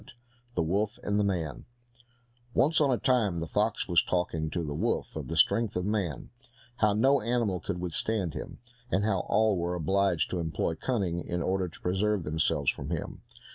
72 0.55 0.55
The 0.55 0.63
Wolf 0.63 0.97
and 1.03 1.19
the 1.19 1.23
Man 1.23 1.65
Once 2.55 2.81
on 2.81 2.89
a 2.89 2.97
time 2.97 3.39
the 3.39 3.45
fox 3.45 3.87
was 3.87 4.01
talking 4.01 4.49
to 4.49 4.63
the 4.63 4.73
wolf 4.73 5.15
of 5.15 5.27
the 5.27 5.35
strength 5.37 5.75
of 5.75 5.85
man; 5.85 6.31
how 6.77 6.93
no 6.93 7.21
animal 7.21 7.59
could 7.59 7.79
withstand 7.79 8.33
him, 8.33 8.57
and 8.89 9.03
how 9.03 9.19
all 9.29 9.55
were 9.57 9.75
obliged 9.75 10.31
to 10.31 10.39
employ 10.39 10.73
cunning 10.73 11.19
in 11.19 11.43
order 11.43 11.67
to 11.67 11.81
preserve 11.81 12.23
themselves 12.23 12.71
from 12.71 12.89
him. 12.89 13.21